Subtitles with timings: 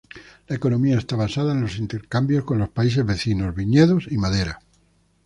[0.47, 4.59] La economía está basada en los intercambios con los países vecinos, viñedos y madera.